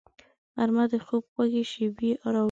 [0.55, 2.39] غرمه د خوب خوږې شېبې راوړي